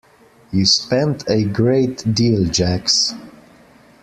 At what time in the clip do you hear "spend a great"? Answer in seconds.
0.65-2.11